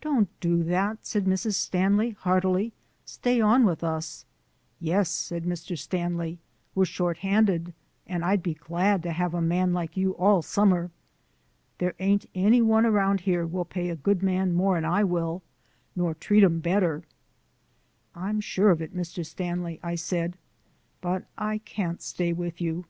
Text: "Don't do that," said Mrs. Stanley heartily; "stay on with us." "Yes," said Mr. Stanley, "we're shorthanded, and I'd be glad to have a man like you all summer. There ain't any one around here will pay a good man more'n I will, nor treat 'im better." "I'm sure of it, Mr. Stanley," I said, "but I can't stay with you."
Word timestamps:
"Don't 0.00 0.28
do 0.38 0.62
that," 0.62 1.04
said 1.04 1.24
Mrs. 1.24 1.54
Stanley 1.54 2.10
heartily; 2.10 2.72
"stay 3.04 3.40
on 3.40 3.64
with 3.66 3.82
us." 3.82 4.24
"Yes," 4.78 5.10
said 5.10 5.42
Mr. 5.42 5.76
Stanley, 5.76 6.38
"we're 6.76 6.84
shorthanded, 6.84 7.74
and 8.06 8.24
I'd 8.24 8.40
be 8.40 8.54
glad 8.54 9.02
to 9.02 9.10
have 9.10 9.34
a 9.34 9.42
man 9.42 9.72
like 9.72 9.96
you 9.96 10.12
all 10.14 10.42
summer. 10.42 10.92
There 11.78 11.96
ain't 11.98 12.30
any 12.36 12.62
one 12.62 12.86
around 12.86 13.22
here 13.22 13.44
will 13.44 13.64
pay 13.64 13.90
a 13.90 13.96
good 13.96 14.22
man 14.22 14.52
more'n 14.52 14.84
I 14.84 15.02
will, 15.02 15.42
nor 15.96 16.14
treat 16.14 16.44
'im 16.44 16.60
better." 16.60 17.02
"I'm 18.14 18.40
sure 18.40 18.70
of 18.70 18.80
it, 18.80 18.94
Mr. 18.96 19.26
Stanley," 19.26 19.80
I 19.82 19.96
said, 19.96 20.36
"but 21.00 21.24
I 21.36 21.58
can't 21.58 22.00
stay 22.00 22.32
with 22.32 22.60
you." 22.60 22.84